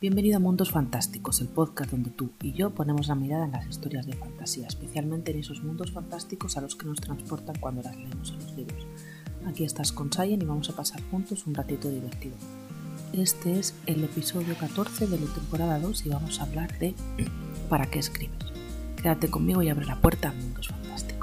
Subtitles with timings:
[0.00, 3.66] Bienvenido a Mundos Fantásticos, el podcast donde tú y yo ponemos la mirada en las
[3.66, 7.94] historias de fantasía, especialmente en esos mundos fantásticos a los que nos transportan cuando las
[7.94, 8.86] leemos en los libros.
[9.46, 12.34] Aquí estás con Sayen y vamos a pasar juntos un ratito divertido.
[13.12, 16.94] Este es el episodio 14 de la temporada 2 y vamos a hablar de
[17.68, 18.38] ¿Para qué escribes?
[19.02, 21.19] Quédate conmigo y abre la puerta a Mundos Fantásticos.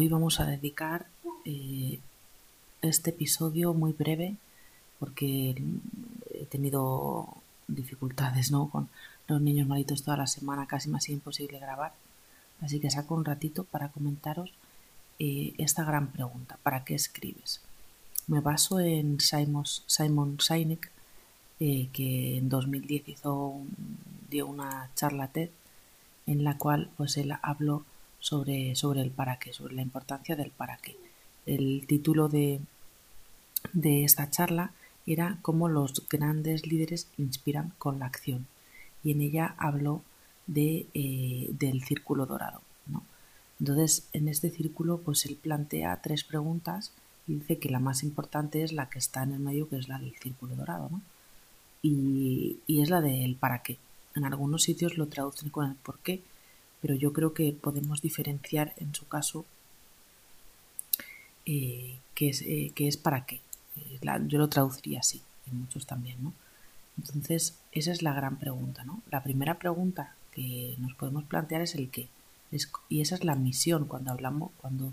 [0.00, 1.04] Hoy vamos a dedicar
[1.44, 2.00] eh,
[2.80, 4.36] este episodio muy breve
[4.98, 5.54] porque
[6.32, 7.28] he tenido
[7.68, 8.70] dificultades ¿no?
[8.70, 8.88] con
[9.28, 11.92] los niños malitos toda la semana, casi me ha sido imposible grabar.
[12.62, 14.54] Así que saco un ratito para comentaros
[15.18, 17.60] eh, esta gran pregunta, ¿para qué escribes?
[18.26, 20.90] Me baso en Simon, Sinek,
[21.60, 23.60] eh, que en 2010 hizo
[24.30, 25.50] dio una charla TED
[26.26, 27.84] en la cual pues él habló
[28.20, 30.96] sobre, sobre el para qué, sobre la importancia del para qué.
[31.46, 32.60] El título de,
[33.72, 34.72] de esta charla
[35.06, 38.46] era cómo los grandes líderes inspiran con la acción
[39.02, 40.02] y en ella habló
[40.46, 42.60] de, eh, del círculo dorado.
[42.86, 43.02] ¿no?
[43.58, 46.92] Entonces, en este círculo, pues él plantea tres preguntas
[47.26, 49.88] y dice que la más importante es la que está en el medio, que es
[49.88, 51.00] la del círculo dorado, ¿no?
[51.82, 53.78] y, y es la del para qué.
[54.14, 56.22] En algunos sitios lo traducen con el por qué
[56.80, 59.44] pero yo creo que podemos diferenciar en su caso
[61.46, 63.40] eh, qué, es, eh, es para qué.
[63.76, 65.20] Eh, yo lo traduciría así,
[65.50, 66.32] y muchos también, ¿no?
[66.98, 69.02] Entonces, esa es la gran pregunta, ¿no?
[69.10, 72.08] La primera pregunta que nos podemos plantear es el qué.
[72.88, 74.92] y esa es la misión cuando hablamos, cuando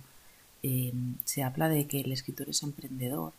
[1.23, 3.31] se habla de que el escritor es emprendedor,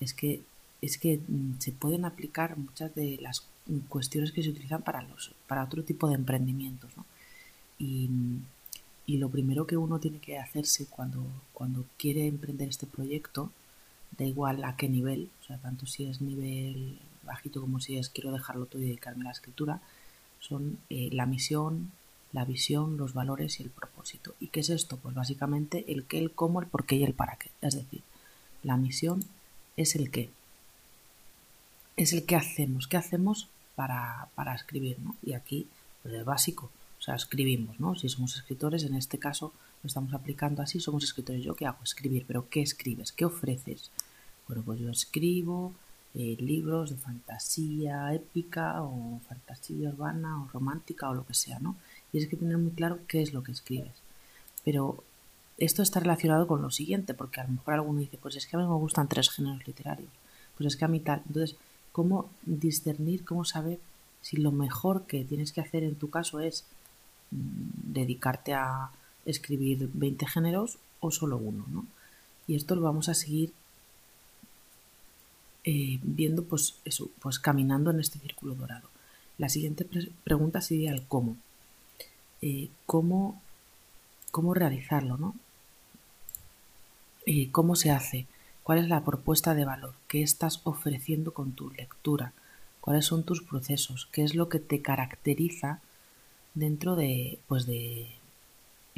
[0.00, 0.42] es que,
[0.82, 3.46] es que mm, se pueden aplicar muchas de las
[3.88, 7.06] cuestiones que se utilizan para, los, para otro tipo de emprendimientos, ¿no?
[7.78, 8.08] Y,
[9.06, 13.50] lo primero que uno tiene que hacerse cuando, cuando quiere emprender este proyecto,
[14.18, 18.08] da igual a qué nivel, o sea, tanto si es nivel bajito como si es
[18.10, 19.80] quiero dejarlo todo y dedicarme a la escritura,
[20.40, 21.92] son eh, la misión,
[22.32, 24.34] la visión, los valores y el propósito.
[24.40, 24.96] ¿Y qué es esto?
[24.96, 27.50] Pues básicamente el qué, el cómo, el por qué y el para qué.
[27.62, 28.02] Es decir,
[28.62, 29.24] la misión
[29.76, 30.30] es el qué.
[31.96, 35.16] Es el qué hacemos, qué hacemos para, para escribir, ¿no?
[35.22, 35.68] Y aquí,
[36.02, 36.70] pues es básico.
[37.04, 37.94] Sea, escribimos, ¿no?
[37.96, 41.44] Si somos escritores, en este caso lo estamos aplicando así, somos escritores.
[41.44, 41.84] ¿Yo qué hago?
[41.84, 43.12] Escribir, pero ¿qué escribes?
[43.12, 43.90] ¿Qué ofreces?
[44.48, 45.74] Bueno, pues yo escribo
[46.14, 51.76] eh, libros de fantasía épica o fantasía urbana o romántica o lo que sea, ¿no?
[52.10, 53.92] Y es que tener muy claro qué es lo que escribes.
[54.64, 55.04] Pero
[55.58, 58.56] esto está relacionado con lo siguiente, porque a lo mejor alguno dice, pues es que
[58.56, 60.08] a mí me gustan tres géneros literarios,
[60.56, 61.20] pues es que a mí tal.
[61.26, 61.58] Entonces,
[61.92, 63.78] ¿cómo discernir, cómo saber
[64.22, 66.64] si lo mejor que tienes que hacer en tu caso es
[67.34, 68.90] dedicarte a
[69.24, 71.86] escribir 20 géneros o solo uno, ¿no?
[72.46, 73.52] Y esto lo vamos a seguir
[75.64, 78.88] eh, viendo, pues eso, pues caminando en este círculo dorado.
[79.38, 79.86] La siguiente
[80.22, 81.36] pregunta sería el cómo.
[82.42, 83.40] Eh, cómo.
[84.30, 85.34] ¿Cómo realizarlo, no?
[87.24, 88.26] Eh, ¿Cómo se hace?
[88.62, 89.94] ¿Cuál es la propuesta de valor?
[90.08, 92.32] ¿Qué estás ofreciendo con tu lectura?
[92.80, 94.08] ¿Cuáles son tus procesos?
[94.12, 95.80] ¿Qué es lo que te caracteriza
[96.54, 98.08] dentro de, pues de,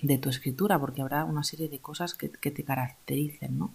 [0.03, 3.71] de tu escritura, porque habrá una serie de cosas que, te caractericen, ¿no?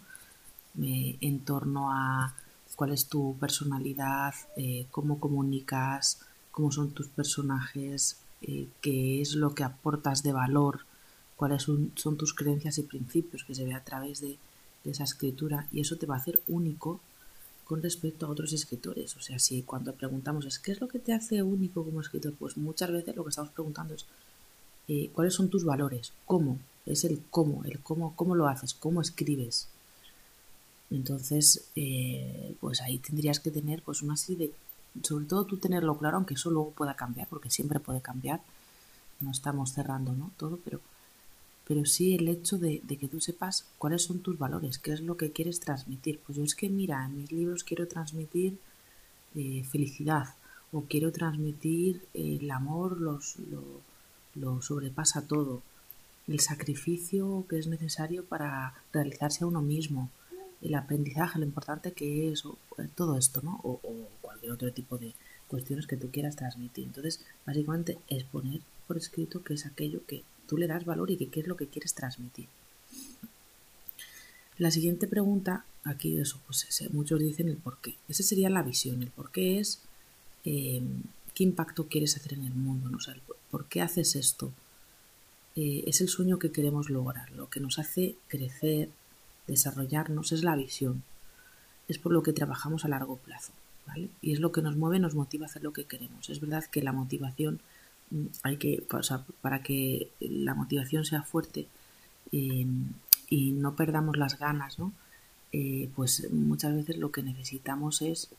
[0.81, 2.33] Eh, en torno a
[2.75, 6.21] cuál es tu personalidad, eh, cómo comunicas,
[6.51, 10.85] cómo son tus personajes, eh, qué es lo que aportas de valor,
[11.35, 14.37] cuáles son, tus creencias y principios que se ve a través de
[14.85, 16.99] esa escritura y eso te va a hacer único
[17.71, 19.15] con respecto a otros escritores.
[19.15, 22.33] O sea, si cuando preguntamos es qué es lo que te hace único como escritor,
[22.37, 24.05] pues muchas veces lo que estamos preguntando es
[24.89, 28.99] eh, cuáles son tus valores, cómo, es el cómo, el cómo, cómo lo haces, cómo
[28.99, 29.69] escribes.
[30.89, 34.53] Entonces, eh, pues ahí tendrías que tener pues una serie de,
[35.01, 38.41] sobre todo tú tenerlo claro, aunque eso luego pueda cambiar, porque siempre puede cambiar,
[39.21, 40.31] no estamos cerrando ¿no?
[40.35, 40.81] todo, pero
[41.71, 45.15] pero sí el hecho de, que tú sepas cuáles son tus valores, qué es lo
[45.15, 46.19] que quieres transmitir.
[46.19, 48.57] Pues yo es que, mira, en mis libros quiero transmitir
[49.35, 50.35] eh, felicidad
[50.73, 53.37] o quiero transmitir el amor, los,
[54.35, 55.63] lo, sobrepasa todo,
[56.27, 60.09] el sacrificio que es necesario para realizarse a uno mismo,
[60.61, 62.43] el aprendizaje, lo importante que es,
[62.79, 63.61] eh, todo esto, ¿no?
[63.63, 65.13] O, o, cualquier otro tipo de
[65.47, 66.83] cuestiones que tú quieras transmitir.
[66.83, 71.15] Entonces, básicamente es poner por escrito qué es aquello que tú le das valor y
[71.15, 72.49] qué es lo que quieres transmitir.
[74.57, 77.95] La siguiente pregunta aquí eso, pues muchos dicen el por qué.
[78.09, 79.01] Esa sería la visión.
[79.01, 79.79] El por qué es
[80.43, 80.81] eh,
[81.33, 82.97] qué impacto quieres hacer en el mundo, ¿no?
[83.49, 84.51] por qué haces esto.
[85.55, 88.89] Eh, es el sueño que queremos lograr, lo que nos hace crecer,
[89.47, 91.01] desarrollarnos, es la visión.
[91.87, 93.53] Es por lo que trabajamos a largo plazo.
[93.87, 94.09] ¿vale?
[94.21, 96.29] Y es lo que nos mueve, nos motiva a hacer lo que queremos.
[96.29, 97.61] Es verdad que la motivación
[98.43, 98.83] hay que,
[99.41, 101.67] para que la motivación sea fuerte
[102.31, 102.65] eh,
[103.29, 104.93] y no perdamos las ganas, ¿no?
[105.53, 108.29] Eh, pues muchas veces lo que necesitamos es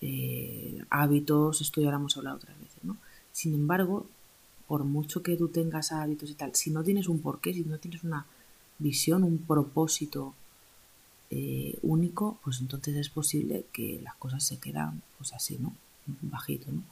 [0.00, 2.96] eh, hábitos, esto ya lo hemos hablado otras veces, ¿no?
[3.32, 4.06] Sin embargo,
[4.66, 7.78] por mucho que tú tengas hábitos y tal, si no tienes un porqué, si no
[7.78, 8.26] tienes una
[8.78, 10.34] visión, un propósito
[11.30, 15.74] eh, único, pues entonces es posible que las cosas se quedan pues así, ¿no?
[16.22, 16.82] Bajito, ¿no?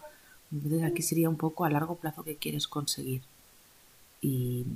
[0.53, 3.23] Entonces aquí sería un poco a largo plazo que quieres conseguir.
[4.21, 4.67] Y,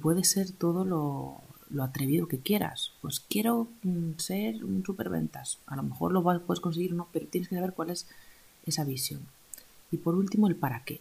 [0.00, 1.40] puede ser todo lo,
[1.70, 2.92] lo atrevido que quieras.
[3.00, 5.58] Pues quiero mm, ser un superventas.
[5.66, 8.06] A lo mejor lo puedes conseguir o no, pero tienes que saber cuál es
[8.66, 9.22] esa visión.
[9.90, 11.00] Y por último, el para qué.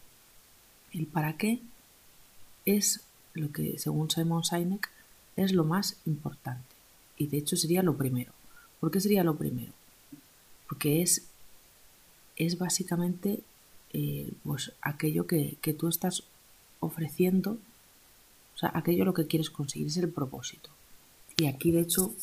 [0.92, 1.60] El para qué
[2.66, 3.02] es
[3.34, 4.90] lo que, según Simon Sinek,
[5.36, 6.64] es lo más importante.
[7.18, 8.32] Y de hecho sería lo primero.
[8.80, 9.74] ¿Por qué sería lo primero?
[10.68, 11.26] Porque es,
[12.36, 13.42] es básicamente
[13.94, 16.24] eh, pues aquello que, que tú estás
[16.80, 17.58] ofreciendo
[18.56, 20.70] o sea, aquello lo que quieres conseguir es el propósito.
[21.38, 22.14] Y aquí, de hecho,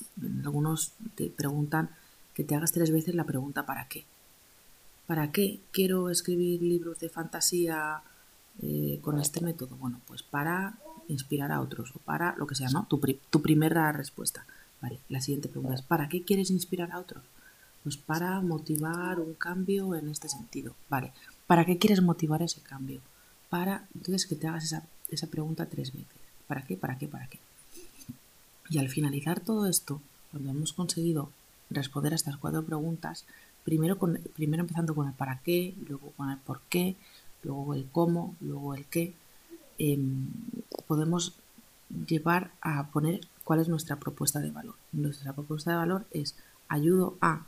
[0.44, 1.90] algunos te preguntan
[2.34, 4.04] que te hagas tres veces la pregunta ¿para qué?
[5.06, 8.02] ¿Para qué quiero escribir libros de fantasía
[8.62, 9.76] eh, con este método?
[9.76, 10.78] Bueno, pues para
[11.08, 12.86] inspirar a otros o para lo que sea, ¿no?
[12.88, 13.00] Tu,
[13.30, 14.46] tu primera respuesta.
[14.80, 17.24] Vale, la siguiente pregunta es ¿para qué quieres inspirar a otros?
[17.82, 20.76] Pues para motivar un cambio en este sentido.
[20.88, 21.12] Vale,
[21.50, 23.00] ¿para qué quieres motivar ese cambio?
[23.48, 26.20] Para, entonces, que te hagas esa, esa pregunta tres veces.
[26.46, 26.76] ¿Para qué?
[26.76, 27.08] ¿Para qué?
[27.08, 27.40] ¿Para qué?
[28.68, 30.00] Y al finalizar todo esto,
[30.30, 31.28] cuando hemos conseguido
[31.68, 33.24] responder a estas cuatro preguntas,
[33.64, 36.94] primero, con, primero empezando con el para qué, luego con el por qué,
[37.42, 39.12] luego el cómo, luego el qué,
[39.78, 40.28] em,
[40.86, 41.34] podemos
[42.06, 44.76] llevar a poner cuál es nuestra propuesta de valor.
[44.92, 46.36] Nuestra propuesta de valor es
[46.68, 47.46] ayudo a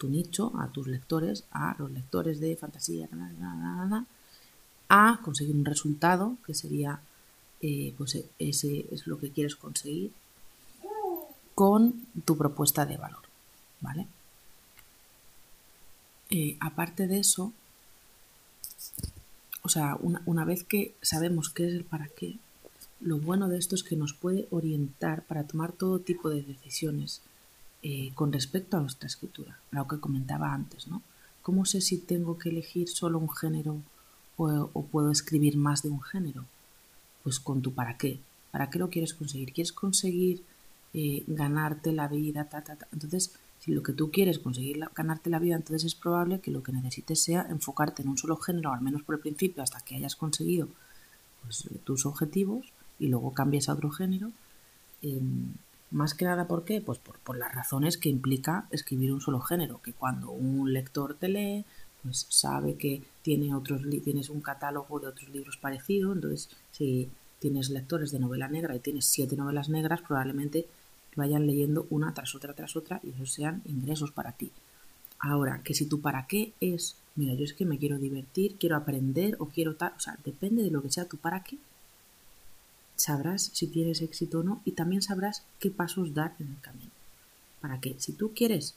[0.00, 3.06] tu nicho, a tus lectores, a los lectores de fantasía,
[4.88, 7.00] a conseguir un resultado que sería
[7.60, 10.10] eh, pues ese es lo que quieres conseguir
[11.54, 13.24] con tu propuesta de valor,
[13.82, 14.06] ¿vale?
[16.30, 17.52] Eh, aparte de eso,
[19.60, 22.38] o sea, una, vez que sabemos qué es el para qué,
[23.00, 27.20] lo bueno de esto es que nos puede orientar para tomar todo tipo de decisiones
[27.82, 31.02] eh, con respecto a nuestra escritura, lo que comentaba antes, ¿no?
[31.42, 33.78] ¿Cómo sé si tengo que elegir solo un género
[34.36, 36.44] o puedo escribir más de un género?
[37.22, 38.18] pues con tu para qué.
[38.50, 39.52] ¿Para qué lo quieres conseguir?
[39.52, 40.42] ¿Quieres conseguir
[40.94, 42.44] eh, ganarte la vida?
[42.44, 42.64] Ta?
[42.92, 46.62] Entonces, si lo que tú quieres conseguir ganarte la vida, entonces es probable que lo
[46.62, 49.96] que necesites sea enfocarte en un solo género, al menos por el principio, hasta que
[49.96, 50.68] hayas conseguido
[51.42, 52.66] pues, tus objetivos
[52.98, 54.32] y luego cambies a otro género.
[55.02, 55.52] Em,
[55.90, 56.80] más que nada, ¿por qué?
[56.80, 61.14] Pues por, por, las razones que implica escribir un solo género, que cuando un lector
[61.14, 61.64] te lee,
[62.02, 67.70] pues sabe que tiene otros tienes un catálogo de otros libros parecidos, entonces si tienes
[67.70, 70.66] lectores de novela negra y tienes siete novelas negras, probablemente
[71.16, 74.52] vayan leyendo una tras otra tras otra y esos sean ingresos para ti.
[75.18, 78.76] Ahora, que si tu para qué es, mira, yo es que me quiero divertir, quiero
[78.76, 81.58] aprender o quiero tal, o sea, depende de lo que sea tu para qué,
[83.00, 86.90] sabrás si tienes éxito o no y también sabrás qué pasos dar en el camino.
[87.60, 88.74] Para que si tú quieres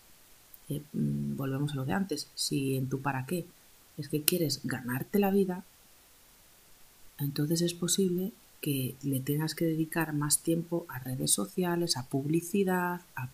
[0.70, 3.46] Mm, volvemos a lo de antes, si en tu para qué
[3.98, 5.64] es que quieres ganarte la vida,
[7.20, 13.02] entonces es posible que le tengas que dedicar más tiempo a redes sociales, a publicidad,
[13.16, 13.30] a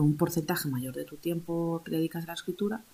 [0.00, 2.84] un porcentaje mayor de tu tiempo que dedicas a la escritura,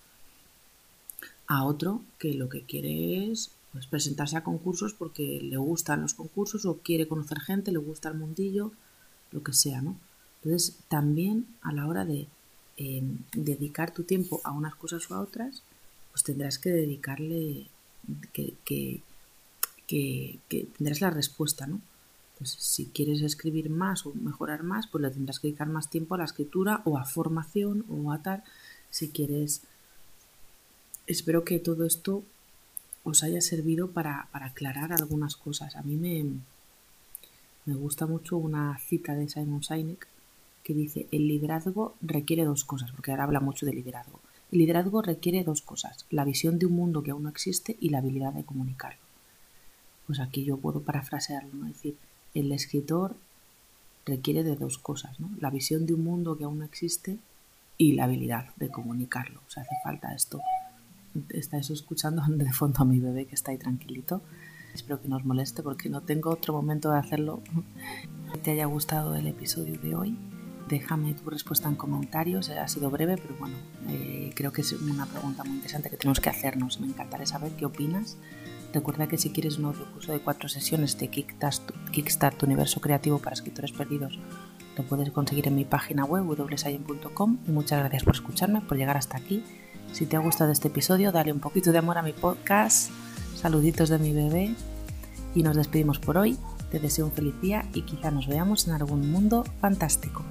[1.46, 6.14] a otro que lo que quiere es pues, presentarse a concursos porque le gustan los
[6.14, 8.72] concursos o quiere conocer gente, le gusta el mundillo,
[9.32, 9.96] lo que sea, ¿no?
[10.42, 12.26] Entonces, también a la hora de
[13.34, 15.62] dedicar tu tiempo a unas cosas o a otras,
[16.12, 17.66] pues tendrás que dedicarle
[18.32, 21.80] que, que, tendrás la respuesta, ¿no?
[22.38, 26.14] Pues si quieres escribir más o mejorar más, pues le tendrás que dedicar más tiempo
[26.14, 28.42] a la escritura o a formación o a tal.
[28.88, 29.62] Si quieres,
[31.06, 32.22] espero que todo esto
[33.04, 35.76] os haya servido para, para aclarar algunas cosas.
[35.76, 36.24] A mí me,
[37.64, 40.06] me gusta mucho una cita de Simon Sinek
[40.62, 44.20] que dice el liderazgo requiere dos cosas, porque ahora habla mucho de liderazgo.
[44.52, 47.90] El liderazgo requiere dos cosas, la visión de un mundo que aún no existe y
[47.90, 49.00] la habilidad de comunicarlo.
[50.06, 51.66] Pues aquí yo puedo parafrasearlo, ¿no?
[51.66, 51.96] Es decir,
[52.34, 53.16] el escritor
[54.04, 55.30] requiere de dos cosas, ¿no?
[55.38, 57.18] La visión de un mundo que aún no existe
[57.78, 59.40] y la habilidad de comunicarlo.
[59.46, 60.40] O sea, hace falta esto.
[61.30, 64.22] Estáis escuchando de fondo a mi bebé que está ahí tranquilito.
[64.74, 67.42] Espero que no os moleste porque no tengo otro momento de hacerlo.
[68.42, 70.18] te haya gustado el episodio de hoy.
[70.68, 72.48] Déjame tu respuesta en comentarios.
[72.50, 73.56] Ha sido breve, pero bueno,
[73.88, 76.78] eh, creo que es una pregunta muy interesante que tenemos que hacernos.
[76.78, 78.16] Me encantaría saber qué opinas.
[78.72, 83.18] Recuerda que si quieres un nuevo curso de cuatro sesiones de Kickstart, tu universo creativo
[83.18, 84.16] para escritores perdidos,
[84.76, 89.16] lo puedes conseguir en mi página web www.sayen.com muchas gracias por escucharme, por llegar hasta
[89.16, 89.42] aquí.
[89.92, 92.90] Si te ha gustado este episodio, dale un poquito de amor a mi podcast,
[93.36, 94.54] saluditos de mi bebé
[95.34, 96.38] y nos despedimos por hoy.
[96.70, 100.24] Te deseo un feliz día y quizá nos veamos en algún mundo fantástico.